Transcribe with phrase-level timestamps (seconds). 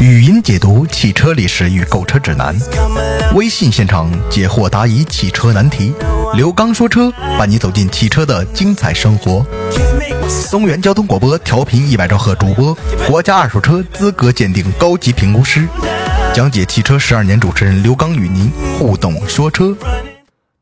[0.00, 2.56] 语音解读汽车历史与购车指南，
[3.34, 5.92] 微信现场解惑答疑汽车难题。
[6.34, 9.44] 刘刚说车，伴你走进汽车的精彩生活。
[10.28, 12.76] 松原交通广播调频一百兆赫主播，
[13.06, 15.66] 国家二手车资格鉴定高级评估师，
[16.34, 19.76] 讲解汽车十二年主持人刘刚与您互动说车。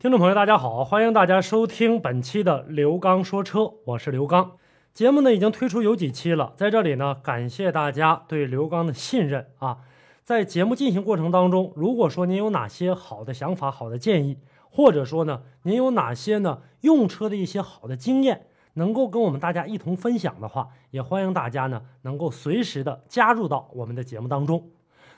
[0.07, 4.53] 听众朋友，大家好，欢迎大家收听本期的刘刚说车，我是刘刚。
[4.95, 9.79] 节目呢已经推出有几期了，在这里呢感谢大家对刘刚的信任啊。
[10.23, 14.39] 在节目进行过程当中，如果说您有哪些好的想法、好的建议，
[14.71, 24.71] 或者说呢您有哪些呢用车的一些好的经验，能够跟我们大家一同分享的话，也欢迎大家呢能够随时的加入到我们的节目当中。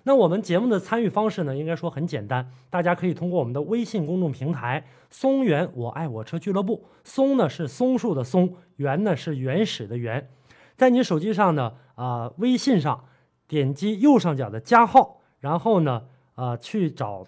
[0.08, 10.30] 那我们节目的参与方式呢，应该说很简单，大家可以通过我们的微信公众平台“松原我爱我车俱乐部”，松呢是松树的松，原呢是原始的原，
[10.78, 13.04] 在你手机上呢，啊，微信上
[13.46, 16.04] 点击右上角的加号，然后呢，
[16.36, 17.26] 啊，去找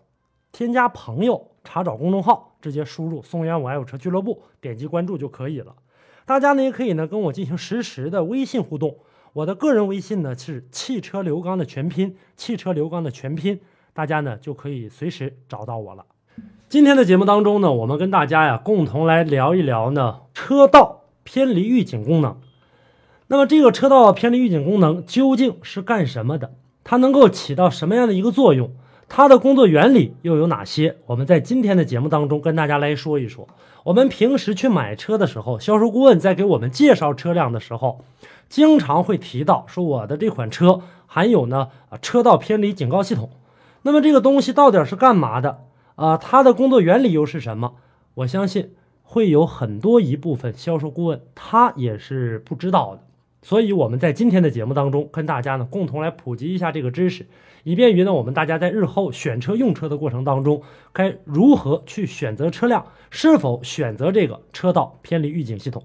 [0.51, 5.77] 添加朋友，查找公众号，直接输入“松原我爱我车俱乐部”，点击关注就可以了。
[6.25, 8.97] 大家呢也可以呢跟我进行实时的微信互动。
[9.33, 13.61] 我的个人微信呢是汽车刘刚的全拼，汽车刘刚的全拼，
[13.93, 16.05] 大家呢就可以随时找到我了。
[16.69, 22.39] 今天的节目当中呢，我们跟大家呀共同来聊一聊呢车道偏离预警功能。
[23.29, 26.53] 那么这个车道偏离预警功能究竟是干什么的？
[26.83, 28.73] 它能够起到什么样的一个作用？
[29.13, 30.97] 它的工作原理又有哪些？
[31.07, 33.49] 我们在今天的节目当中跟大家来说一说。
[33.83, 38.05] 我们平时去买车的时候，销售顾问在给我们介绍车辆的时候。
[38.49, 43.31] 经常会提到说我的这款车含有呢啊车道偏离警告系统，
[43.83, 45.59] 那么这个东西到底是干嘛的
[45.97, 46.17] 啊？
[46.17, 47.75] 它的工作原理又是什么？
[48.15, 53.03] 我相信会有很多一部分销售顾问他也是不知道的，
[53.43, 57.27] 所以我们在今天的节目当中跟大家呢共同来普及一下这个知识，
[57.65, 60.63] 以便于呢我们大家在日后选车用车的过程当中
[60.93, 65.85] 该如何去选择车辆，是否选择这个车道偏离预警系统。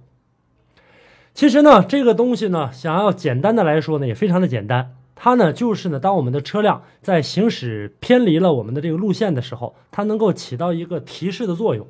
[1.33, 4.95] 其实呢，这个东西呢，想要简单的来说呢，也非常的简单。
[5.15, 11.88] 它呢，就是呢，当我们的车辆在行驶偏离了我们的这个路线的时候，它能够起到一个提示的作用。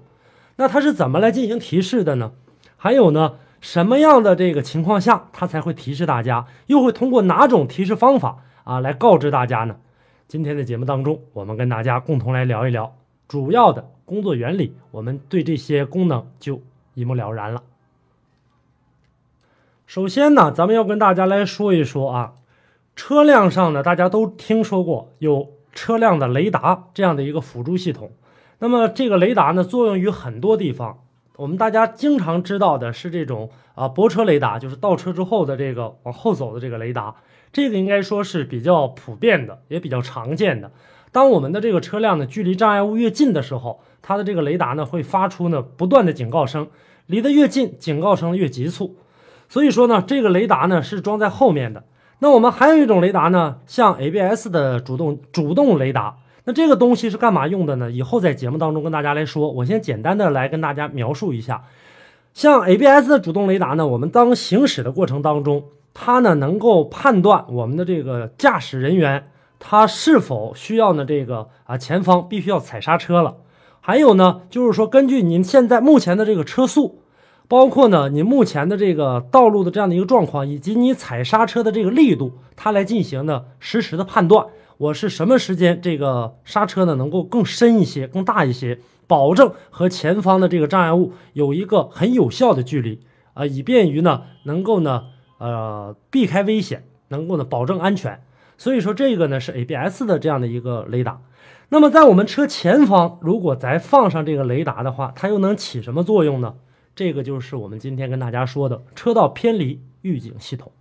[0.58, 2.34] 那它是怎么来进行提示的呢？
[2.78, 3.34] 还有呢，
[3.66, 6.46] 什么样的这个情况下它才会提示大家？
[6.68, 9.78] 又会通过哪种提示方法啊来告知大家呢？
[10.28, 12.96] 今天的节目当中，我们跟大家共同来聊一聊
[13.28, 16.62] 主要的工作原理，我们对这些功能就
[16.94, 17.64] 一目了然了。
[19.88, 22.34] 首先呢，咱们要跟大家来说一说啊，
[22.96, 28.12] 车辆上呢，大家都听说过有车辆的雷达这样的一个辅助系统。
[28.60, 31.00] 那么这个雷达呢，作用于很多地方。
[31.38, 37.16] 我们大家经常知道的是这种啊泊车雷达，就是倒车之后的这个往后走的这个雷达。
[37.52, 40.72] 这个应该说是比较普遍的，也比较常见的。
[41.12, 46.68] 当我们的这个车辆呢距离障碍物越近的时候，它的这个雷达呢会发出呢不断的警告声，
[47.06, 48.98] 离得越近，警告声越急促。
[49.48, 51.84] 所以说呢，这个雷达呢是装在后面的。
[52.20, 56.18] 那我们还有一种雷达呢，像 ABS 的主动主动雷达。
[56.46, 57.92] 那这个东西是干嘛用的呢？
[57.92, 59.52] 以后在节目当中跟大家来说。
[59.52, 61.64] 我先简单的来跟大家描述一下。
[62.34, 65.64] 像 ABS 的主动雷达呢，我们当行驶的过程当中，
[65.94, 69.26] 它呢能够判断我们的这个驾驶人员
[69.58, 73.38] 他是否需要呢这个啊前方必须要踩刹车了。
[73.82, 77.00] 还有呢，就是说根据您现在目前的这个车速。
[77.48, 84.48] 包括呢，你目前的这个道路的这样的一个状况，以及你踩刹车的这个力度，它来进行呢实时的判断，
[84.78, 93.02] 我是什么时间这个刹车呢能够更深一些、更大一些，保证和前方的这个障碍物有一个很有效的距离
[93.36, 95.04] 啊，以便于呢能够呢
[95.38, 98.22] 呃避开危险，能够呢保证安全。
[98.58, 101.22] 所以说这个呢是 ABS 的这样的一个雷达。
[101.70, 106.54] 那么在我们车前方，如果再放上这个雷达的话，它又能起什么作用呢？
[106.96, 110.72] 这个就是我们今天跟大家说的车道偏离预警系统。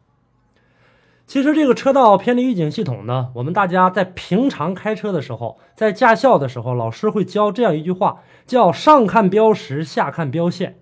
[1.27, 10.79] 其实这个车道偏离预警系统呢，我们大家在平常开车的时候，在驾校的时候，老师会教这样一句话，叫“上看标识，下看标线”。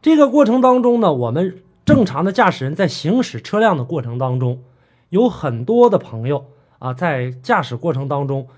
[0.00, 4.62] 这个过程当中呢，我们正常的驾驶人在行驶车辆的过程当中，
[5.10, 6.46] 有很多的朋友
[6.78, 8.48] 啊，在驾驶过程当中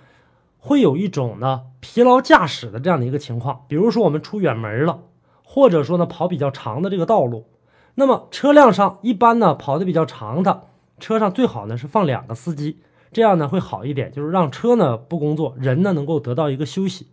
[0.59, 5.01] 会有一种呢疲劳驾驶的这样的一个情况，比如说我们出远门了。
[5.49, 7.47] 或者说呢，跑比较长的这个道路，
[7.95, 10.65] 那么车辆上一般呢跑的比较长的
[10.99, 12.81] 车上最好呢是放两个司机，
[13.13, 17.07] 这样呢会好一点，就是让车呢不工作，人呢能够得到一个休息。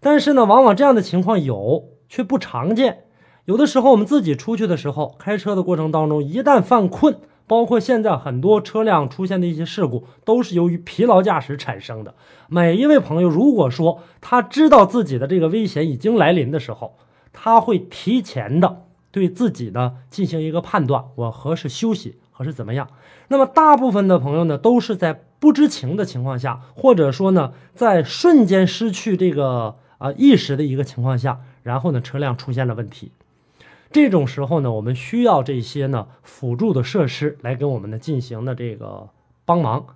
[0.00, 3.04] 但是呢，往往这样的情况有却不常见，
[3.44, 12.14] 有的时候我们自己出去的时候，开车的过程当中，一旦犯困，包括现在很多车辆出现的一些事故，都是由于疲劳驾驶产生的。
[12.48, 16.96] 每一位朋友，如果说他知道自己的这个危险已经来临的时候，
[17.32, 22.88] 他会提前的对自己呢进行一个判断，我何时休息，何时怎么样。
[23.28, 33.10] 那么大部分的朋友呢，都是在不知情的情况下，或者说呢，在瞬间失去这个啊意识的一个情况下，然后呢，车辆出现了问题。
[33.90, 39.08] 这种时候呢，我们需要这些呢辅助的设施来给我们呢进行的这个
[39.44, 39.86] 帮忙。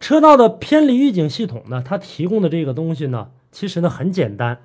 [0.00, 4.58] 车道的偏离预警系统呢，它提供的这个东西呢，其实呢很简单。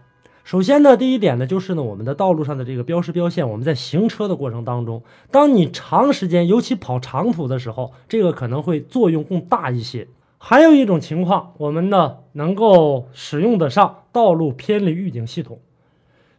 [0.48, 10.08] 首先呢，第一点呢，就是呢我们的道路上的这个标识标线，我们在行车的过程当中，当你长时间，尤其跑长途的时候，这个可能会作用更大一些。
[10.38, 15.60] 还有一种情况，我们呢能够使用得上道路偏离预警系统，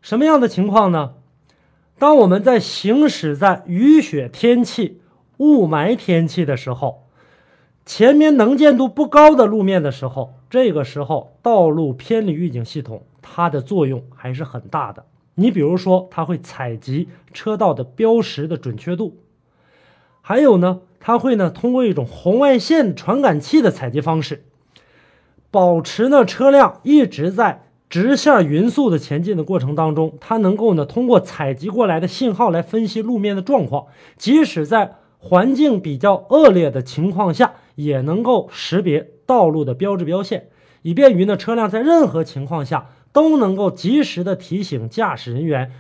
[0.01, 1.13] 什么样的情况呢？
[1.99, 5.03] 当我们在行驶在雨雪天气、
[5.37, 7.03] 雾霾天气的时候，
[7.85, 15.05] 前面能见度不高的路面的时候，这个时候道路偏离预警系统它的作用还是很大的。
[15.35, 19.17] 你比如说，它会采集车道的标识的准确度，
[20.21, 24.45] 还有呢，它会呢通过一种红外线传感器的采集方式，
[25.51, 27.65] 保持呢车辆一直在。
[27.91, 33.87] 直线匀速的前进的过程当中，它能够呢通过采集过来的信号来分析路面的状况，
[34.19, 40.49] 即使在环境比较恶劣的情况下，也能够识别道路的标志标线，
[40.81, 45.71] 以便于呢车辆在任何情况下都能够及时的提醒驾驶人员，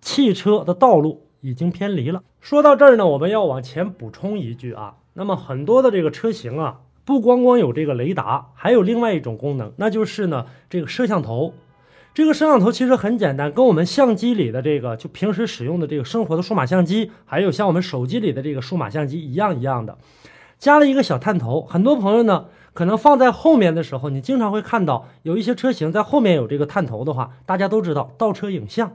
[0.00, 2.22] 汽车的道路已经偏离了。
[2.40, 6.78] 说到这儿呢，我们要往前补充一句啊，那么很多的这个车型啊。
[7.04, 11.52] 不光光有这个雷达，还有另外一种功能，那就是呢，这个摄像头。
[12.14, 19.98] 这个摄像头其实很简单，跟我们相机里的这个就平时使用的这个生活的数码相机，还有像我们手机里的这个数码相机一样一样的，
[20.60, 21.62] 加了一个小探头。
[21.62, 28.92] 很多朋友呢，可能放在后面的时候，你经常会看到有一些车型在后面有这个探头的话，大家都知道倒车影像。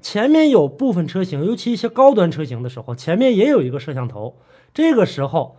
[0.00, 4.36] 前面有部分车型，尤其一些高端车型的时候，前面也有一个摄像头。
[4.74, 5.56] 这个时候。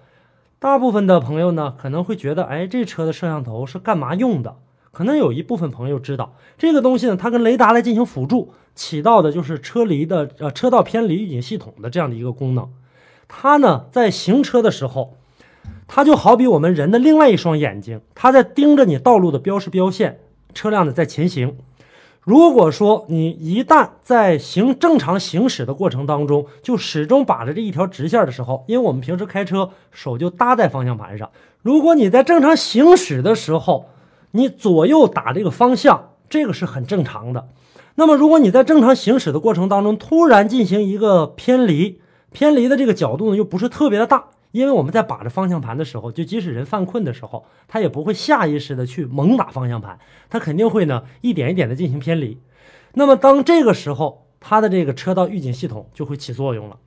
[0.59, 4.55] 大部分的朋友呢，可能会觉得，哎，这车的摄像头是干嘛用的？
[4.93, 12.71] 可能有一部分朋友知道，这个东西呢，它跟雷达来进行辅助，起到的就是车离的呃车道偏离预警系统的这样的一个功能。
[13.27, 15.17] 它呢，在行车的时候，
[15.87, 20.19] 它就好比我们人的另外一双眼睛，它在盯着你道路的标识标线，
[20.53, 21.55] 车辆呢在前行。
[22.21, 31.29] 如果说你一旦在行正常行驶的过程当中，就始终把着这一条直线的时候，因为我们平时开车手就搭在方向盘上。
[31.61, 33.87] 如果你在正常行驶的时候，
[34.31, 37.49] 你左右打这个方向，这个是很正常的。
[37.95, 41.99] 那么如果你在正常行驶的过程当中突然进行一个偏离，
[42.31, 44.23] 偏离的这个角度呢又不是特别的大。
[44.53, 49.97] 因为我们在把着方向盘的时候，就即使人犯困的时候，他也不会下意识的去猛打方向盘，
[50.29, 52.37] 他肯定会呢一点一点的进行偏离。
[52.93, 56.77] 那么当这个时候，它的这个车道预警系统就会起作用了。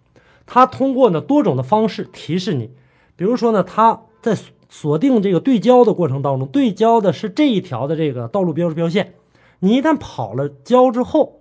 [0.47, 2.71] 它通过呢多种的方式提示你，
[3.17, 4.39] 比如说呢，它在
[4.69, 9.15] 锁定这个对焦的过程当中，对焦的是这一条的这个道路标志标线。
[9.59, 11.41] 你一旦跑了焦之后，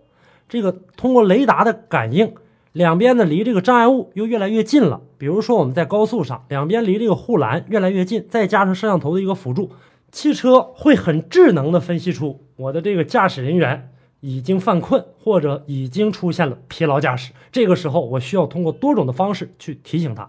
[0.50, 2.34] 这个通过雷达的感应。
[2.76, 9.72] 两边呢离这个障碍物又越来越近了，比如说我们在高速上，两边离这个护栏越来越近，再加上摄像头的一个辅助，
[10.12, 17.32] 汽车会很智能的分析出我的这个驾驶人员已经犯困或者已经出现了疲劳驾驶。
[17.50, 20.28] 这个时候我需要通过多种的方式去提醒他。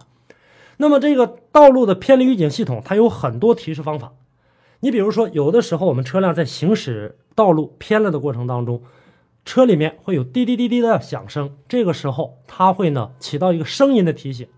[0.77, 4.13] 那么这个道路的偏离预警系统它有很多提示方法，
[4.79, 8.83] 你比如说有的时候我们车辆在行驶道路偏了的过程当中。
[9.47, 14.49] 车里面会有滴滴滴滴的响声，这个时候它会呢起到一个声音的提醒。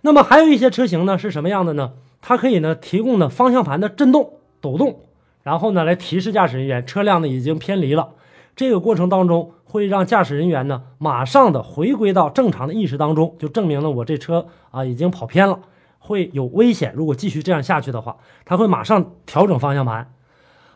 [0.00, 1.92] 那么还有一些车型呢是什么样的呢？
[2.22, 5.00] 它可以呢提供呢方向盘的震动、抖动，
[5.42, 8.14] 然后呢来提示驾驶人员车辆呢已经偏离了。
[8.56, 15.60] 这个过程当中会让驾驶人员呢马上的回归到正常的意识当中，就证明了我这车啊已经跑偏了，
[15.98, 16.94] 会有危险。
[16.96, 18.16] 如果继续这样下去的话，
[18.46, 20.10] 它会马上调整方向盘。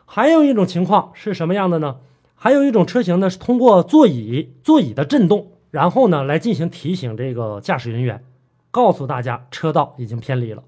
[0.05, 1.97] 还有一种情况是什么样的呢？
[2.40, 8.25] 还有一种车型呢，是通过座椅座椅的震动，然后呢来进行提醒这个驾驶人员，
[8.71, 10.62] 告诉大家车道已经偏离了。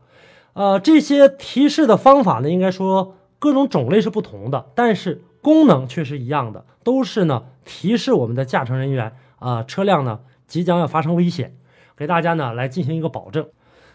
[0.54, 11.56] 呃，这些提示的方法呢，应该说各种种类是不同的，但是功能却是一样的，都是呢提示我们的驾乘人员啊，车辆呢即将要发生危险，
[11.96, 13.46] 给大家呢来进行一个保证。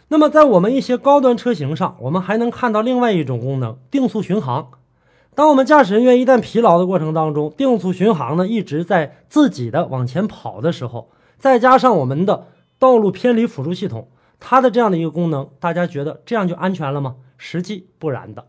[0.08, 4.70] 那么在我们一些高端车型上，我们还能看到另外一种功能——定速巡航。
[5.36, 12.48] 当我们驾驶人员一旦疲劳的过程当中，定速巡航呢一直在自己的往前跑的时候，再加上我们的
[12.80, 14.08] 道路偏离辅助系统，
[14.40, 17.16] 它的这样的一个功能，大家觉得这样就安全了吗？
[17.38, 18.46] 实际不然的。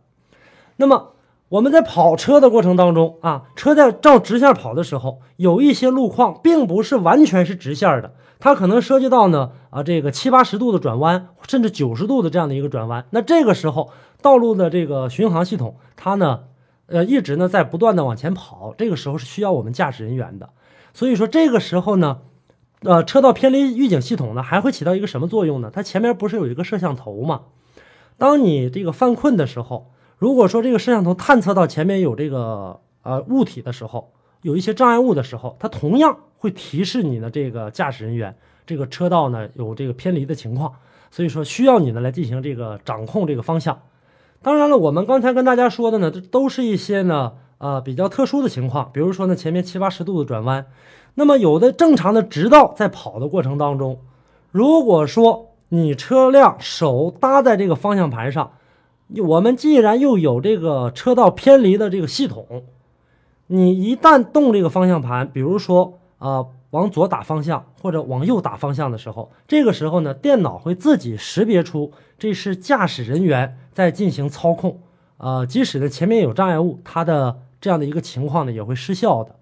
[0.76, 1.14] 那么
[1.48, 13.04] 我们在跑车的过程当中啊，车在照直线跑的时候，有一些路况并不是完全是直线的，它可能涉及到呢啊这个七八十度的转弯，甚至九十度的这样的一个转弯。
[13.10, 13.90] 那这个时候，
[14.22, 16.42] 道路的这个巡航系统，它呢
[16.86, 20.50] 呃一直呢在不断的往前跑，这个时候是需要我们驾驶人员的。
[20.92, 22.20] 所以说这个时候呢。
[22.80, 25.70] 呃，车道偏离预警系统呢，还会起到一个什么作用呢？
[25.72, 27.40] 它前面不是有一个摄像头吗？
[28.18, 34.12] 当你这个犯困的时候，如果说这个摄像头探测到前面有这个呃物体的时候，
[34.42, 40.74] 有一些障碍物的时候，它同样会提示你的这个驾驶人员，这个车道呢有这个偏离的情况，
[41.10, 43.80] 所以说需要你呢来进行这个掌控这个方向。
[44.46, 50.64] 当然了，我们刚才跟大家说的呢，这都是一些呢呃比较特殊的情况，比如说呢前面七八十度的转弯。
[51.14, 53.98] 那么，有的正常的直道在跑的过程当中，
[54.52, 58.52] 如果说你车辆手搭在这个方向盘上，
[59.26, 62.62] 我们既然又有这个车道偏离的这个系统，
[63.48, 74.80] 你一旦动这个方向盘，比如说啊往左打方向或者往右打方向的时候，这个时候呢，电脑会自己识别出这是驾驶人员在进行操控，
[75.18, 79.36] 呃，即使呢前面有障碍物，它的这样的一个情况呢也会失效的。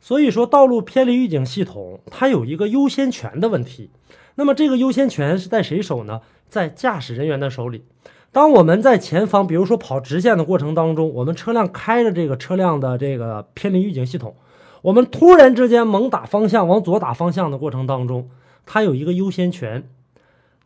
[0.00, 3.90] 所以说，道路偏离预警系统它有一个优先权的问题。
[4.36, 6.20] 那么，这个优先权是在谁手呢？
[6.48, 7.84] 在驾驶人员的手里。
[8.30, 14.36] 当我们在前方，比如说跑直线的过程当中，我们车辆开着这个车辆的这个偏离预警系统，
[14.82, 18.30] 我们突然之间猛打方向，往左打方向的过程当中，
[18.64, 19.90] 它有一个优先权。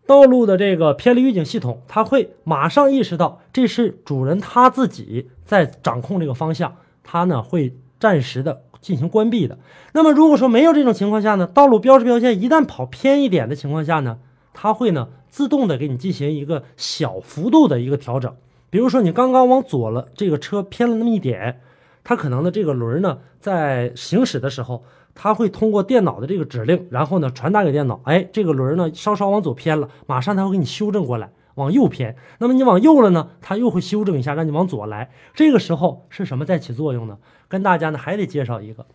[0.07, 8.63] 道路的这个偏离预警系统，它会马上意识到这是主人他自己在掌控这个方向，它呢会暂时的。
[8.83, 9.57] 进行关闭的。
[9.93, 14.19] 那么，如果说没有这种情况下呢，道路标识标线一旦跑偏一点的情况下呢，
[14.53, 18.35] 它会呢自动的给你进行一个小幅度的一个调整。
[18.71, 21.61] 比如说你刚刚往左了，这个车偏了那么一点，
[22.03, 24.83] 它可能呢这个轮呢在行驶的时候，
[25.15, 32.17] 它会通过电脑的这个指令，然后呢传达给电脑，哎，这个轮呢稍稍往左偏了，马上它会给你修正过来，往右偏。
[32.39, 35.11] 那么你往右了呢，它又会修正一下，让你往左来。
[35.35, 37.19] 这个时候是什么在起作用呢？
[37.49, 38.87] 跟大家呢还得介绍一个，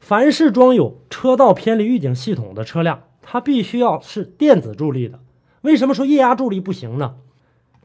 [0.00, 5.20] 凡是装有车道偏离预警系统的车辆，它必须要是电子助力的。
[5.62, 7.14] 为什么说液压助力不行呢？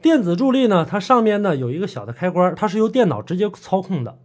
[0.02, 4.18] 电子助力呢，它上面呢有一个小的开关，它是由电脑直接操控的。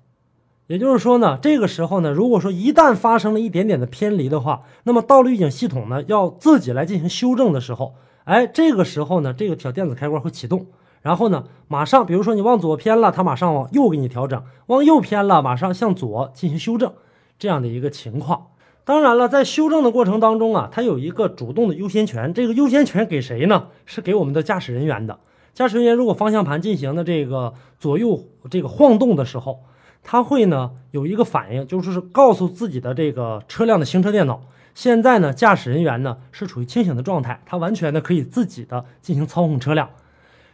[0.68, 7.94] 也就是说呢，这个时候呢，如果说一旦发生了一点点的偏离的话，那么道路预警系统呢要自己来进行修正的时候，
[8.24, 10.66] 哎，这个时候呢，这个小电子开关会启动。
[11.04, 16.92] 然后呢，马上，比如说你往左偏了，它马上往右给你调整；往右偏了，马上向左进行修正，
[17.38, 18.48] 这样的一个情况。
[18.84, 22.34] 当然了，在修正的过程当中啊，它有一个主动的优先权。
[22.34, 23.68] 这个优先权给谁呢？
[23.86, 25.20] 是给我们的驾驶人员的。
[25.54, 28.20] 驾驶人员如果方向盘进行的这个左右
[28.50, 29.60] 这个晃动的时候，
[30.08, 34.40] 它会呢有一个反应，就是告诉自己的这个车辆的行车电脑，
[34.76, 39.90] 现在呢驾驶人员呢是处于清醒的状态，他完全的可以自己的进行操控车辆。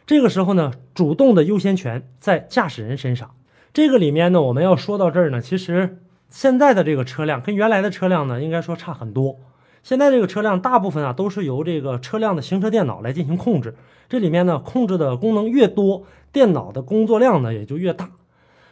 [0.08, 3.31] 这个时候呢，主动的优先权在驾驶人身上。
[3.74, 9.38] 这个里面呢，我们要说到这儿呢，其实现在的这个车辆跟原来的车辆呢，应该说差很多。
[9.84, 13.75] 现在这个车辆大部分啊，都是由这个车辆的行车电脑来进行控制。
[14.08, 18.10] 这里面呢，控制的功能越多，电脑的工作量呢也就越大。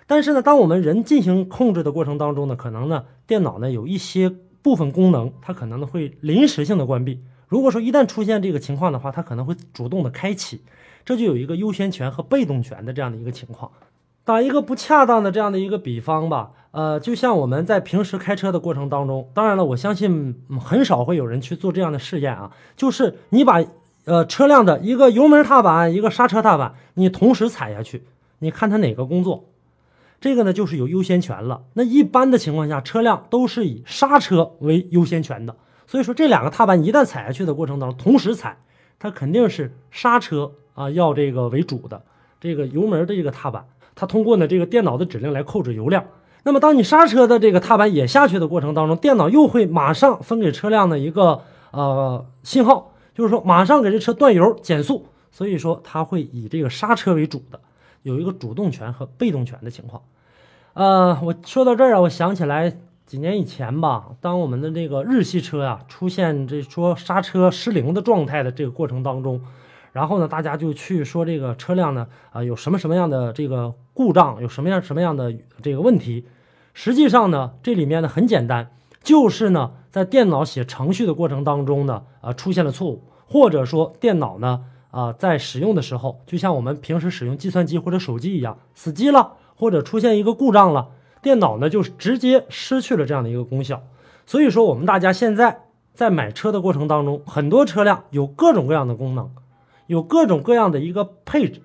[0.09, 4.27] 但是呢，当我们人进行控制的过程当中呢，可能呢，电脑呢有一些
[4.63, 7.21] 部分功能，它可能呢会临时性的关闭。
[7.47, 10.61] 如果说一旦出现这个情况的话，它可能会主动的开启。
[11.05, 13.71] 这就有一个优先权和被动权的这样的一个情况。
[14.23, 23.63] 打一个不恰当的这样的一个比方吧，呃，就像我们在平时开车的过程当中，当然了，我相信很少会有人去做这样的试验啊，就是你把
[24.05, 28.05] 呃车辆的一个油门踏板、一个刹车踏板，你同时踩下去，
[28.39, 29.45] 你看它哪个工作？
[30.21, 31.61] 这个呢就是有优先权了。
[31.73, 35.55] 那一般的情况下，车辆都是以刹车为优先权的，
[35.87, 38.57] 所以说这两个踏板一旦踩下去的过程当中，同时踩，
[38.99, 40.51] 它肯定是刹车。
[40.75, 42.01] 啊，要这个为主的
[42.39, 46.05] 这个油门的这个踏板，它通过呢这个电脑的指令来控制油量。
[46.43, 55.05] 那么当你刹车的这个踏板也下去的过程当中，电脑又会马上分给车辆的一个呃信号，就是说马上给这车断油减速。
[55.31, 57.59] 所以说它会以这个刹车为主的，
[58.03, 60.01] 有一个主动权和被动权的情况。
[60.73, 69.41] 呃，我说到这儿啊，我想起来几年以前吧，当我们的这个日系车呀出现这说刹车失灵的状态的这个过程当中。
[69.91, 76.25] 然后呢，大家就去说这个车辆呢啊有什么什么样的这个故障，有什么样什么样的这个问题。
[76.75, 78.69] 实际上呢，这里面呢很简单，
[79.01, 90.89] 就是呢在电脑写程序的过程当中呢啊出现了错误，或者说电脑呢啊在使用的时候，就像我们平时使用计算机或者手机一样，死机了或者出现一个故障了，
[91.21, 93.81] 电脑呢就直接失去了这样的一个功效。
[94.25, 99.31] 所以说，我们大家现在在买车的过程当中，很多车辆有各种各样的功能，
[99.87, 101.61] 有各种各样的一个配置。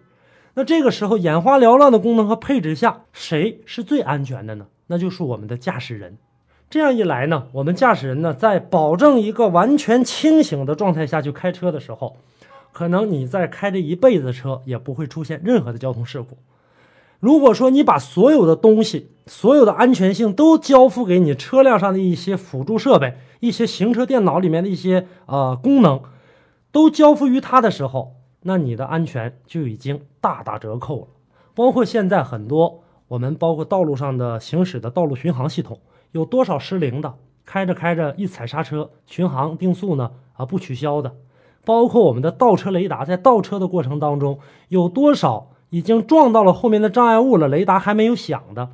[0.55, 4.67] 那这个时候眼花缭乱的功能和配置下，谁是最安全的呢？
[4.87, 6.19] 那就是我们的驾驶人。
[6.71, 12.17] 这样一来呢，我们驾驶人呢，在保证一个完全清醒的状态下去开车的时候，
[12.75, 16.37] 可能你在开这一辈子车也不会出现任何的交通事故。
[17.21, 26.03] 如果说你把所有的东西，所有的安全性都交付给你车辆上的一些辅助设备、一些行车电脑里面的一些呃功能，
[26.73, 31.07] 都交付于它的时候，那你的安全就已经大打折扣了。
[31.55, 35.79] 包括现在很多我们包括道路上的行驶的道路巡航系统，
[36.11, 37.15] 有多少失灵的，
[37.47, 41.15] 开着开着一踩刹车，巡航定速呢啊不取消的，
[41.65, 45.51] 包括我们的倒车雷达，在倒车的过程当中有多少？
[45.71, 48.71] 已经撞到了后面的障碍物了，雷达还没有响的，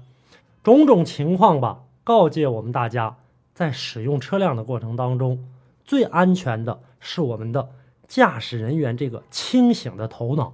[0.63, 3.17] 种种情况吧，告诫我们大家，
[3.55, 5.43] 在使用车辆的过程当中，
[5.83, 7.71] 最安全的是我们的
[8.07, 10.53] 驾驶人员这个清醒的头脑。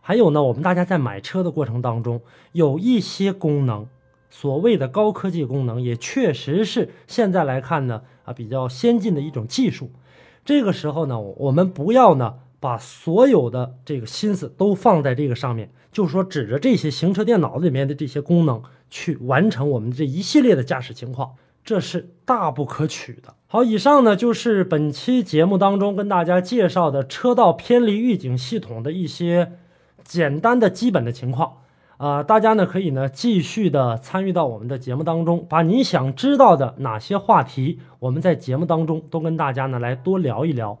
[0.00, 3.86] 还有呢，我们大家在买车的过程当中，有一些功能，
[4.30, 9.90] 所谓的高科技功能，也确实是现在来看呢，啊，比较先进的一种技术。
[10.46, 12.36] 这个时候呢，我们不要呢。
[12.58, 18.60] 把所有的这个心思都放在这个上面，就说指着这些行车电脑里面的这些功能
[18.90, 23.34] 去完成我们这一系列的驾驶情况，这是大不可取的。
[23.46, 29.52] 好，以上呢就是本期节目当中跟大家介绍的车道偏离预警系统的一些
[30.02, 31.58] 简单的基本的情况。
[31.98, 40.78] 啊，大家呢可以呢继续的参与到我们的节目当中，把你想知道的哪些话题，我们在节目当中都跟大家呢来多聊一聊。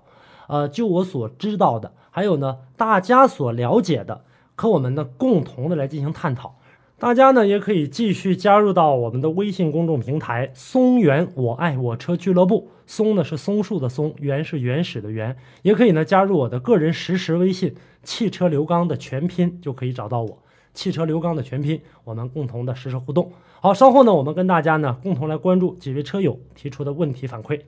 [0.48, 4.24] 呃，就我所知道的，还有呢，大家所了解的，
[4.54, 6.54] 和我们呢共同的来进行探讨。
[6.98, 12.68] 大家呢也可以继续加入到我们的微信公众平台“松原我爱我车俱乐部”。
[12.86, 15.36] 松呢是松树的松，原是原始的原。
[15.62, 17.74] 也可以呢加入我的个人实时微信
[18.04, 20.38] “汽车刘刚”的全拼，就可以找到我。
[20.76, 23.32] 汽车刘刚的全拼，我们共同的实时互动。
[23.60, 27.58] 好，稍后呢，我们跟大家呢共同来关注几位车友提出的问题反馈。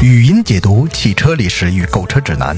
[0.00, 2.56] 语音解读汽车历史与购车指南，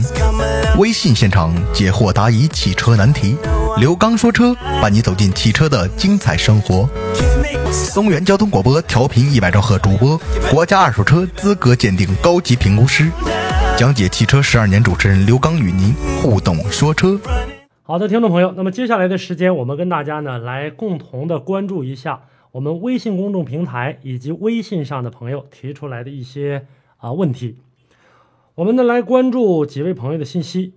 [0.78, 3.36] 微信现场解惑答疑汽车难题。
[3.78, 6.88] 刘刚说车，伴你走进汽车的精彩生活。
[7.72, 10.20] 松原交通广播调频一百兆赫主播，
[10.50, 13.10] 国家二手车资格鉴定高级评估师，
[13.82, 15.92] 讲解汽车十二年主持人刘刚与您
[16.22, 17.18] 互动说车。
[17.82, 26.68] 好的，听众朋友，那么接下来的时间，我们跟大家呢来共同的关注一下我们微信公众平台以及微信上的朋友提出来的一些。
[26.98, 27.56] 啊，问题，
[28.54, 30.74] 我们呢来关注几位朋友的信息。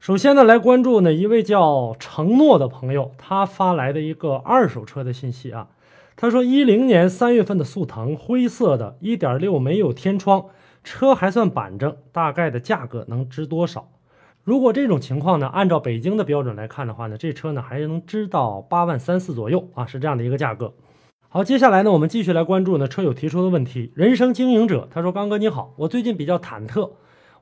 [0.00, 5.68] 首先呢，来关注呢一位叫承诺的朋友，他发来的一个二手车的信息啊。
[6.16, 10.46] 他说，一零年三月份的速腾，灰色的，一点六，没有天窗，
[10.88, 13.90] 车还算板正，大概的价格能值多少？
[14.42, 20.72] 如果这种情况呢，按照北京的标准来看的话呢，这车呢还能值到八万三四左右啊，是这样的一个价格。
[21.28, 23.92] 好，接下来呢，我们继续来关注呢车友提出的问题。
[23.94, 26.92] 人生经营者他说：“刚哥你好，我最近比较忐忑，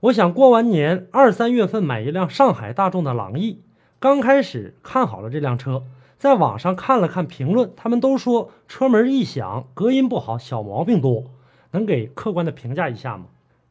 [0.00, 3.62] 我想过完年二三月份买一辆上海大众的朗逸。
[4.00, 5.84] 刚开始看好了这辆车，
[6.18, 11.22] 在网上看了看评论，他们都说车门异响、隔音不好、小毛病多，
[11.70, 13.26] 能给客观的评价一下吗？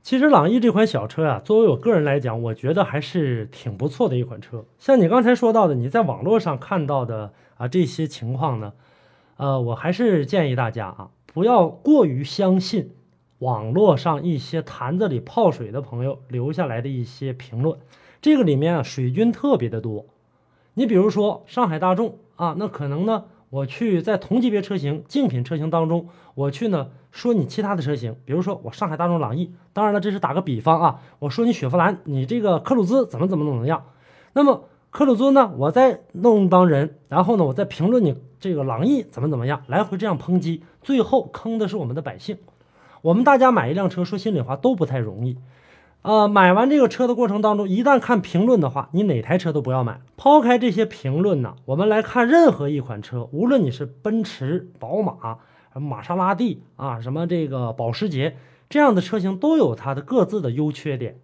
[0.06, 4.64] 其实朗逸这款小车呀，作为我个人来讲，我觉得还是挺不错的一款车。
[4.78, 8.74] 像你刚才说到的，你在网络上看到的啊这些情况呢？”
[9.38, 12.92] 呃，我还是建议大家啊，不要过于相信
[13.40, 17.80] 网络上一些坛子里泡水的朋友留下来的一些评论，
[18.22, 20.06] 这个里面啊水军特别的多。
[20.76, 33.86] 你比如说上海大众啊，那可能呢，我去在同级别车型竞品车型当中，我去呢说你其他的车型，比如说我上海大众朗逸，当然了，这是打个比方啊，我说你雪佛兰，你这个科鲁兹怎么怎么怎么样，
[34.34, 34.66] 那么。
[34.92, 35.52] 科鲁兹呢？
[35.58, 42.38] 我在弄帮人，然后呢，我在评论你这个朗逸怎么怎么样，来回这样抨击，最后坑的是我们的百姓。
[43.02, 45.38] 我们大家买一辆车，说心里话都不太容易。
[46.06, 50.02] 呃，买完这个车的过程当中，一旦看评论的话，你哪台车都不要买。
[50.16, 55.40] 抛开这些评论呢，我们来看任何一款车，无论你是奔驰、宝马、
[55.74, 58.38] 玛莎拉蒂啊，什么这个保时捷
[58.70, 61.18] 这样的车型都有它的各自的优缺点。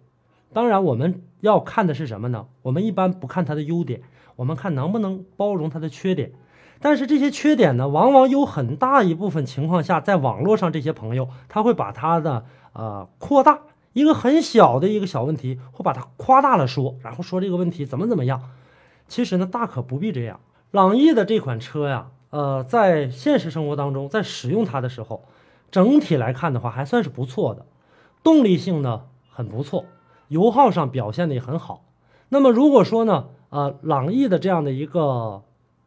[0.52, 2.46] 当然，我们要看的是什么呢？
[2.62, 4.02] 我们一般不看它的优点，
[4.34, 6.32] 我们看能不能包容它的缺点。
[6.80, 13.60] 但是这些缺点呢，往往有很大一部分情况下，在网络上这些朋友他会把它的呃扩大，
[13.92, 18.42] 一个很小的一个小问题，会把它夸大了说，然后说这个问题怎么怎么样。
[19.08, 20.40] 其实呢，大可不必这样。
[20.70, 25.24] 朗逸的这款车呀，呃，在现实生活当中，在使用它的时候，
[25.70, 27.66] 整体来看的话，还算是不错的，
[28.22, 29.84] 动力性呢很不错，
[30.28, 31.84] 油耗上表现的也很好。
[32.30, 35.42] 那么如果说呢，呃，朗逸的这样的一个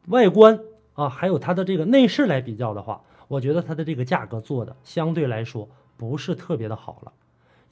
[0.09, 0.59] 外观，
[0.93, 7.11] 啊，还有它的这个内饰来比较的话，我觉得它的这个价格做的相对来说不是特别的好了。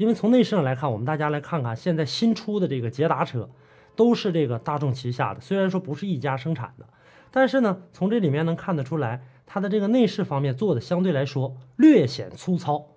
[0.04, 3.50] 因为从内饰上来看，我们大家来看看现在新出的这个捷达车，
[3.96, 6.86] 都是这个大众旗下的，虽然说不是一家生产的，
[7.32, 12.88] 但是呢，从这里面能看得出来，它的这个内饰方面做的相对来说略显粗糙。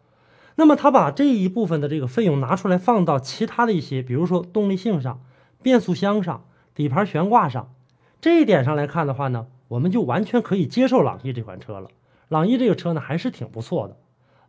[0.56, 5.20] 那么它把这一部分的这个费用拿出来放到其他的一些，比如说动力性上、
[5.62, 7.72] 变速箱上、底盘悬挂上
[8.20, 9.46] 这一点上来看的话呢？
[9.68, 11.88] 我们就完全可以接受朗逸这款车了。
[12.26, 13.96] 朗逸这个车呢，还是挺不错的。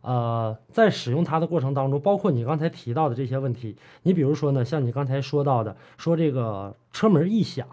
[0.00, 7.66] 呃，在使用它的过程当中，包括你刚才提到的这些问题，你比如说呢，像你刚才说到的，说这个车门异响。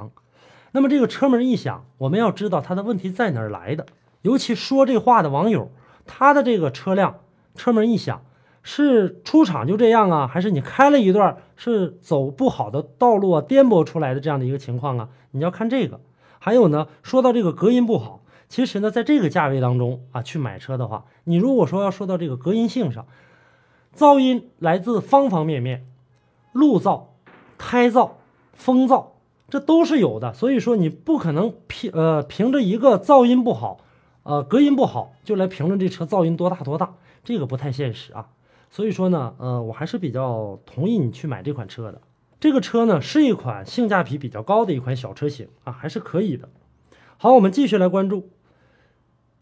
[0.71, 3.85] 那么这个车门异响，我们要知道它的问题在哪儿来的。
[4.23, 5.69] 尤其说这话的网友，
[6.05, 7.19] 他的这个车辆
[7.55, 8.21] 车门异响
[8.63, 15.09] 是出厂就这样啊，还是你开了一段是走不好的道路啊，颠簸出来的这样的一个情况啊？
[15.31, 16.01] 你要看这个。
[16.39, 18.21] 还有呢，说到这个隔音不好，
[18.55, 23.05] 其实呢，在这个价位当中啊，去买车的话，你如果说要说到这个隔音性上，
[23.93, 25.85] 噪音来自方方面面，
[26.53, 27.07] 路噪、
[27.57, 28.11] 胎噪、
[28.53, 29.07] 风噪，
[29.49, 30.33] 这都是有的。
[30.33, 33.81] 所以说，你不可能凭呃凭着一个噪音不好，
[34.23, 38.29] 呃隔音不好就来评论这车噪音多大多大，这个不太现实啊。
[38.69, 41.99] 所以说呢，呃，我还是比较同意你去买这款车的。
[42.39, 46.47] 这个车呢是一款性价比比较高的一款小车型啊，还是可以的。
[47.17, 48.29] 好，我们继续来关注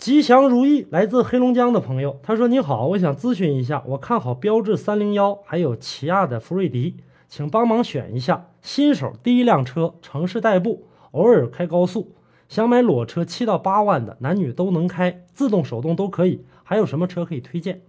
[0.03, 6.97] 吉祥如意，来自黑龙江的朋友，他说：“你好，我想咨询一下，我看好标致三零幺，还有起亚的福瑞迪，
[7.29, 8.47] 请帮忙选一下。
[8.61, 12.11] 新手第一辆车，城市代步，偶尔开高速，
[12.49, 16.43] 想买裸车七到八万的，男女都能开，自动手动都可以。
[16.65, 17.79] 还有什么车可以推荐？”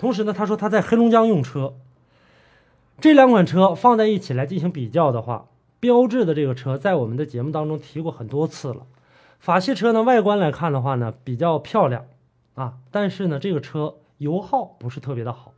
[0.00, 1.74] 同时呢，他说他在黑龙江用车。
[2.98, 5.48] 这两款车放在一起来进行比较的话，
[5.80, 8.86] 标致的这个车在我们的节目当中提过很多次了。
[9.40, 12.04] 法系车呢，外观来看的话呢，比较漂亮
[12.54, 15.54] 啊，但是呢，这个车油耗不是特别的好。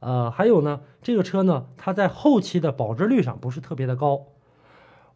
[0.00, 4.22] 呃，还有呢，这个车呢，它在后期的保值率上不是特别的高，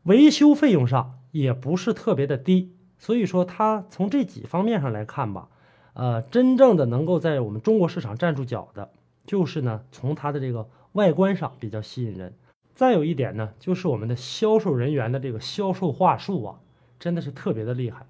[0.04, 2.76] 维修费用上也不是特别的低。
[2.98, 5.48] 所以说，它从这几方面上来看吧，
[5.94, 8.90] 呃，真正的能够在我们中国市场站住脚的，
[9.26, 10.68] 就是呢，从它的这个。
[10.94, 12.34] 外观上比较吸引人，
[12.76, 16.60] 再有一点呢，就是我们的销售人员的这个销售话术啊，
[17.04, 18.06] 真的是特别的厉害。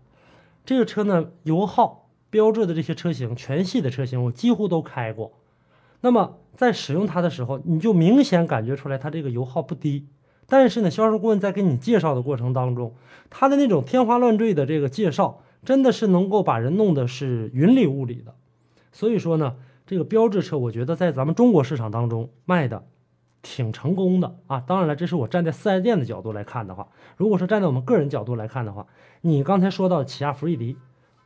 [0.65, 5.33] 这个车呢，油耗标志的这些车型，全系的车型我几乎都开过。
[6.01, 10.07] 那么在使用它的时候，你就明显感觉出来它这个油耗不低。
[10.47, 12.95] 但是呢，销售顾问在给你介绍的过程当中，
[13.31, 18.37] 他的那种天花乱坠的这个介绍，真的是能够把人弄得是云里雾里的。
[18.93, 19.57] 所以说呢。
[19.87, 22.87] 这个标志车，我觉得在咱们中国市场当中卖的
[23.45, 24.59] 挺成功的啊。
[24.67, 28.87] 当然了，这是我站在四 S 店的角度来看的话，如果说站在我们个人角度来看的话，
[29.21, 30.77] 你刚才说到起亚福瑞迪，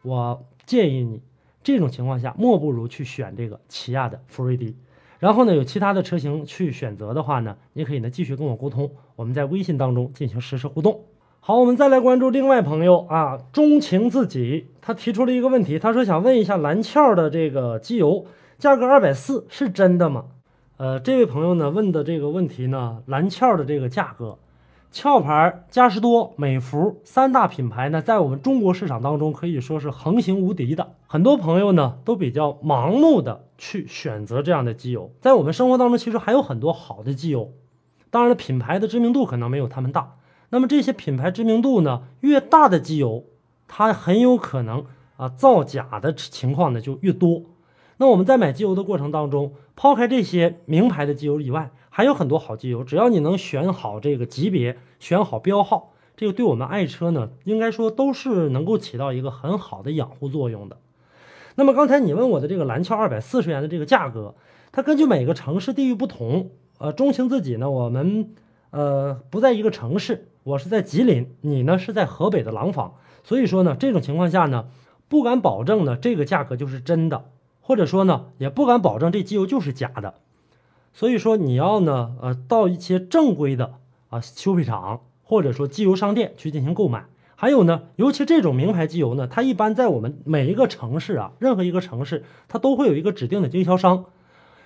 [0.03, 1.23] 我建议你
[1.63, 4.77] 这种情况下，莫不如去选这个起亚的福瑞迪。
[5.19, 11.01] 然后呢，有其他的车型去选择的话呢，你可以呢继续跟我沟通，我们在微信当中进行实时互动。
[11.41, 18.27] 好，我们再来关注另外朋友啊，钟情自己，他提出了一个问题，他说想问一下蓝壳的这个机油。
[18.59, 20.25] 价格二百四是真的吗？
[20.79, 24.39] 呃，这位朋友呢问的这个问题呢，蓝壳的这个价格，
[24.95, 30.95] 壳牌嘉实多、美孚三大品牌呢，在我们中国市场当中可以说是横行无敌的。
[31.09, 37.51] 很多朋友呢都比较盲目的去选择这样的机油，在我们生活当中其实还有很多好的机油，
[38.11, 40.15] 当然了，品牌的知名度可能没有他们大。
[40.51, 43.25] 那么这些品牌知名度呢越大的机油，
[43.67, 44.85] 它很有可能
[45.17, 47.43] 啊造假的情况呢就越多。
[48.01, 52.85] 那我们在买机油的过程当中，抛开这些名牌的机油以外，还有很多好机油。
[52.85, 60.77] 只要你能选好这个级别，选好标号，这个对我们爱车呢，应该说都是能够起到一个很好的养护作用的。
[61.57, 64.37] 那么刚才你问我的这个蓝壳二百四十元的这个价格，
[64.71, 68.33] 它根据每个城市地域不同，呃，钟情自己呢，我们
[68.71, 74.69] 呃不在一个城市，我是在吉林，你呢是在河北的廊坊，所以说呢，这种情况下呢。
[75.11, 77.31] 不敢保证呢这个价格就是真的，
[77.69, 80.15] 或者说呢也不敢保证这机油就是假的。
[80.95, 83.75] 所以说你要呢呃到一些正规的
[84.09, 87.05] 啊修配厂或者说机油商店去进行购买。
[87.37, 94.07] 还有呢，尤其这种名牌机油呢，它一般在我们每一个城市啊，任何一个城市它都会有一个指定的经销商。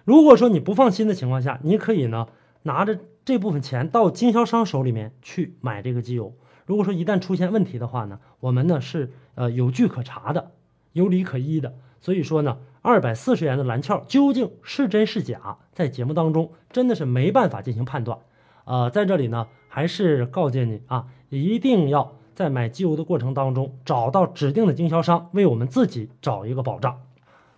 [0.04, 2.28] 如果说你不放心的情况下，你可以呢
[2.62, 6.34] 拿着这部分钱到经销商手里面去买这个机油。
[6.66, 10.52] 如果说一旦出现问题的话呢，我们呢是呃有据可查的，
[10.92, 11.74] 有理可依的。
[12.00, 18.18] 所以说呢，二百四十元的蓝壳究竟是真是假，在节目当中真的是没办法进行判断。
[18.64, 22.12] 呃，在这里呢，还是告诫你啊，一定要。
[22.34, 26.98] 在买机油的过程当中，找到指定的经销商，为我们自己找一个保障。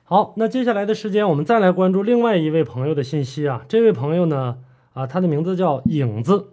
[0.02, 3.64] 好，那接下来的时间，我们再来关注另外一位朋友的信息啊。
[3.68, 4.58] 这位朋友呢，
[4.92, 6.48] 啊，他的名字叫影子。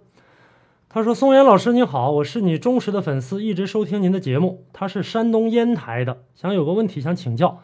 [0.87, 4.65] 他说：“松岩老师你好，我是你忠实的粉丝，一直收听您的节目。
[4.71, 7.59] 他是山东烟台的，想有个问题想请教，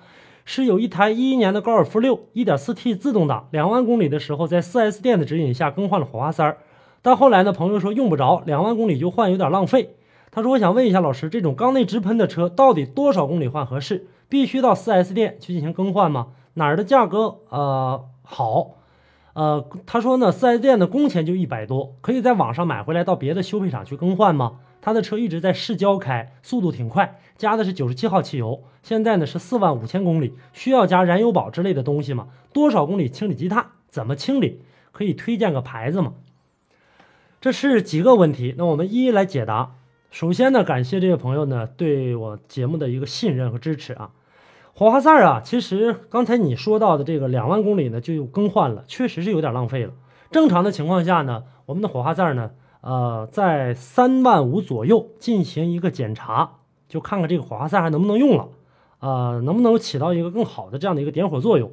[0.49, 6.59] 是有一台一一年的高尔夫六 1.4T 自动挡，两万公里的时候在 4S 店的指引下更换了火花塞儿，
[7.01, 9.97] 但后来呢，朋友说用不着，两万公里就换有点浪费。”
[10.31, 14.07] 他说：“我想问一下老师，这种缸内直喷的车到底多少公里换合适？
[14.29, 16.27] 必须到 4S 店去进行更换吗？
[16.53, 18.75] 哪儿的价格呃好？
[19.33, 24.59] 呃，他说呢，4S 店的工钱就一百多，可以在网上买回来到别的修配厂去更换吗？
[24.81, 32.27] 他的车一直在市郊开，速度挺快，加的是九十七号汽油，现在呢是四万五千公里，需要加燃油宝之类的东西吗？
[32.53, 33.67] 多少公里清理积碳？
[33.89, 34.61] 怎么清理？
[34.91, 36.13] 可以推荐个牌子吗？
[37.39, 39.75] 这是几个问题，那我们一一来解答。”
[40.09, 44.11] 首先呢，感谢这位朋友呢对我节目的一个信任和支持啊。
[44.73, 49.93] 火花塞啊，其实刚才你说到的这个两万公里呢就更换了，确实是有点浪费了。
[50.31, 56.51] 正常的情况下呢，我们的火花塞呢，呃，在三万五左右进行一个检查，
[56.87, 58.49] 就看看这个火花塞还能不能用了，
[58.99, 61.71] 呃，能不能起到一个更好的这样的一个点火作用。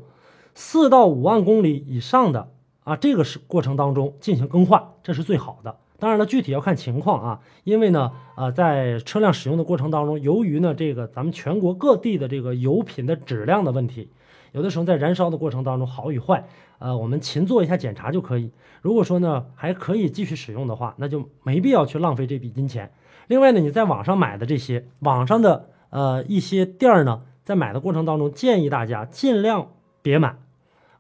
[0.55, 2.49] 四到五万公里以上的
[2.85, 5.77] 啊，这个是过程当中进行更换，这是最好的。
[5.99, 14.11] 当然了，具体要看情况啊，因为呢，呃，在车辆使用的过程当中，由于呢这个咱们全国各地的这个油品的质量的问题，
[14.55, 16.45] 有的时候在燃烧的过程当中好与坏，
[16.79, 18.51] 呃，我们勤做一下检查就可以。
[18.83, 22.93] 如果说呢还可以继续使用的话，那就没必要去浪费这笔金钱。
[23.27, 30.37] 另外呢，你在网上买的这些网上的呃一些店儿呢，在买的过程当中，建议大家尽量别买。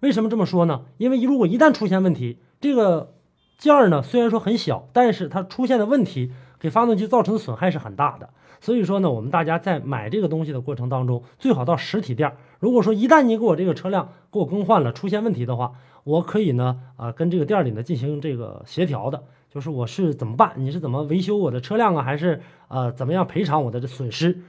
[0.01, 0.83] 为什么这么说呢？
[0.99, 3.11] 因为如果一旦出现问题，这个。
[3.57, 6.33] 件儿呢，虽然说很小，但是它出现的问题
[6.64, 8.31] 给发动机造成的损害是很大的。
[8.59, 12.33] 所以说呢，我们大家在买这个东西的过程当中，最好到实体店。
[12.59, 15.72] 如果说一旦你给我这个车辆给我更换了，出现问题的话，
[16.05, 20.55] 我可以呢，啊，跟这个店里呢进行这个协调的，就是我是怎么办？
[20.57, 22.03] 你是怎么维修我的车辆啊？
[22.03, 24.40] 还是呃怎么样赔偿我的这损失？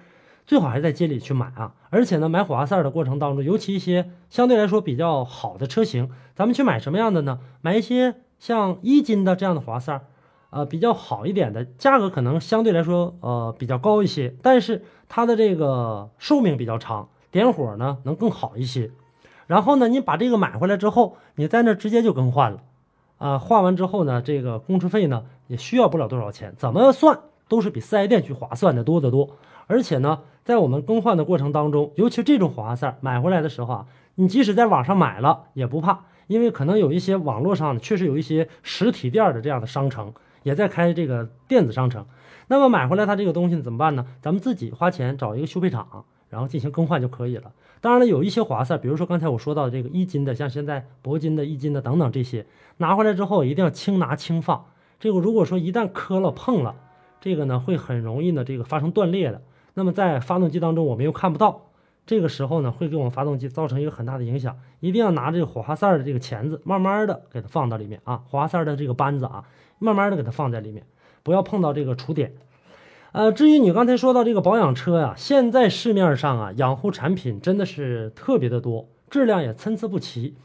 [0.45, 1.73] 最好还是在街里去买啊。
[1.89, 7.39] 而且呢，买火花塞的过程当中，尤其一些相对来说比较好的车型，咱们去买什么样的呢？
[7.59, 8.15] 买一些。
[8.37, 10.01] 像一金的这样的火花塞，
[10.55, 18.89] 呃，比较好一点的，价格可能相对来说，呃，比较高一些，但是它的这个寿命比较长，点火呢能更好一些。
[19.47, 22.63] 然后呢，你把这个买回来之后，你在那直接就更换了，
[23.17, 29.31] 啊，换完之后呢，这个工程费呢也需要不了多少钱，怎么算都是比四 S 店去划算的多得多。
[29.67, 36.05] 而且呢，在我们更换的过程当中，尤其这种火花塞买回来的时候啊，你即使在网上买了也不怕。
[36.27, 40.11] 因为可能有一些网络上确实有一些实体店的这样的商城
[40.45, 42.05] 也在开这个电子商城，
[42.49, 44.05] 那么买回来它这个东西怎么办呢？
[44.21, 47.51] 咱们自己花钱找一个修配厂，然后进行更换就可以了。
[47.81, 52.45] 当然了，有一些华塞，比如说刚才我说到的这个一金的，像现在铂金的、一金的等等这些，
[52.77, 54.65] 拿回来之后一定要轻拿轻放。
[54.99, 56.75] 这个如果说一旦磕了碰了，
[57.19, 59.41] 这个呢会很容易呢这个发生断裂的。
[59.73, 61.63] 那么在发动机当中我们又看不到。
[62.05, 69.43] 这个时候呢，会给我们发动机造成一个很大的影响，一定要拿这个火花塞的这个钳子，慢慢的给它放到里面啊，火花塞的这个扳子啊，
[69.79, 70.85] 慢慢的给它放在里面，
[71.23, 72.33] 不要碰到这个触点。
[73.11, 80.35] 呃，至于你刚才说到这个保养车呀，现在市面上啊，养护产品真的是特别的多，质量也参差不齐。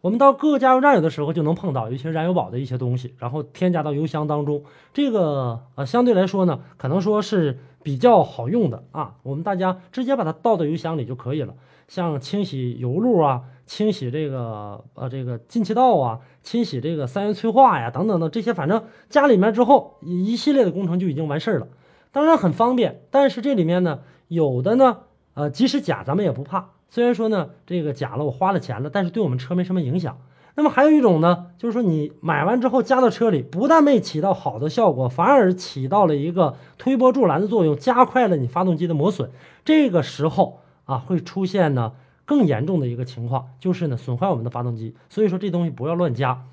[0.00, 7.58] 我们到各个加油站有的时候就能碰到一些燃油宝的一些东西，然后添加到油箱当中，这个呃相对来说呢，可能说是。
[7.82, 11.54] 比较好用的啊，我们大家直接把它倒到油箱里就可以了。
[11.88, 21.68] 像清洗油路啊，清洗这个呃这个进气道啊，清洗这个三元催化呀等等的这些，反正家里面之后一系列的工程就已经完事儿了。
[22.12, 24.98] 当然很方便，但是这里面呢有的呢
[25.32, 26.72] 呃即使假咱们也不怕。
[26.90, 30.18] 虽然说呢这个假了我花了钱了，但是对我们车没什么影响。
[30.56, 39.30] 那么还有一种呢，就是说你买完之后加到车里，不但没起到好的效果，反而起到了一个推波助澜的作用，加快了你发动机的磨损。
[39.64, 41.92] 这个时候啊，会出现呢
[42.26, 44.96] 更严重的一个情况，就是呢损坏我们的发动机。
[45.08, 46.44] 所以说这东西不要乱加。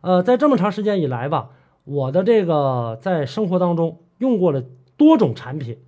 [0.00, 1.50] 呃，在这么长时间以来吧，
[1.84, 4.64] 我的这个在生活当中用过了
[4.96, 5.78] 多种产品，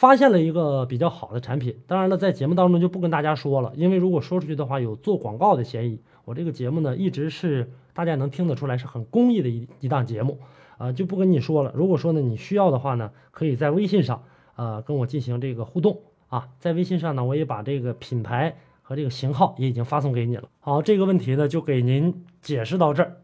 [0.00, 1.76] 发现了一个比较好的产品。
[1.86, 6.00] 当然了，在节目当中就不跟大家说了，因为如果说出去的话，有做广告的嫌疑。
[6.24, 10.38] 我这个节目呢，一直是大家能听得出来是很公益的一一档节目，
[10.78, 11.70] 啊，就不跟你说了。
[11.74, 14.22] 如果说呢你需要的话呢，可以在微信上，
[14.56, 15.98] 呃，跟我进行这个互动
[16.30, 20.48] 啊，在微信上呢，我也把这个品牌和这个型号也已经发送给你了。
[20.60, 23.18] 好，这个问题呢就给您解释到这儿。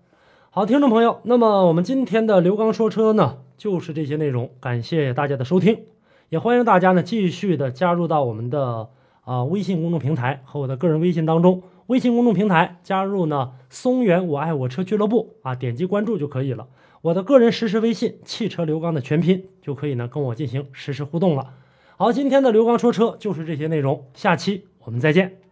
[0.50, 5.78] 好，听众朋友，那么我们今天的刘刚说车呢，就是这些内容，感谢大家的收听，
[6.28, 8.88] 也欢迎大家呢继续的加入到我们的
[9.22, 11.62] 啊微信公众平台和我的个人微信当中。
[11.86, 16.66] 微信公众平台加入呢松原我爱我车俱乐部啊，点击关注就可以了。
[17.00, 21.52] 我的个人实时微信汽车刘刚的全拼就可以呢跟我进行实时互动了。
[21.96, 25.45] 好，今天的刘刚说车就是这些内容，下期我们再见。